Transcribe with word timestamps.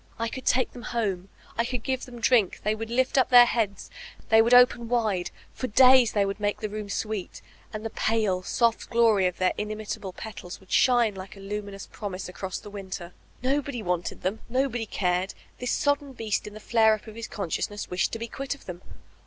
I 0.17 0.29
could 0.29 0.47
take 0.47 0.71
them 0.71 0.81
home, 0.97 1.29
I 1.59 1.63
could 1.63 1.83
give 1.83 2.05
them 2.05 2.19
drink, 2.19 2.61
they 2.63 2.73
would 2.73 2.89
lift 2.89 3.19
up 3.19 3.29
their 3.29 3.45
heads, 3.45 3.91
they 4.29 4.41
would 4.41 4.51
open 4.55 4.89
wide, 4.89 5.29
for 5.53 5.67
days 5.67 6.13
they 6.13 6.25
would 6.25 6.39
make 6.39 6.59
the 6.59 6.69
room 6.69 6.89
sweet, 6.89 7.39
and 7.71 7.85
the 7.85 7.91
pale, 7.91 8.41
soft 8.41 8.89
glory 8.89 9.27
of 9.27 9.37
their 9.37 9.53
inimitable 9.59 10.11
petals 10.11 10.59
would 10.59 10.71
shine 10.71 11.13
like 11.13 11.37
a 11.37 11.39
luminous 11.39 11.85
promise 11.85 12.27
across 12.27 12.57
the 12.57 12.71
winter. 12.71 13.13
Nobody 13.43 13.83
wanted 13.83 14.23
them, 14.23 14.39
nobody 14.49 14.87
cared; 14.87 15.35
this 15.59 15.69
sodden 15.71 16.13
beast 16.13 16.47
in 16.47 16.55
the 16.55 16.59
flare 16.59 16.95
up 16.95 17.05
of 17.05 17.13
his 17.13 17.27
consciousness 17.27 17.91
wished 17.91 18.11
to 18.13 18.17
be 18.17 18.27
quit 18.27 18.55
of 18.55 18.65
them. 18.65 18.81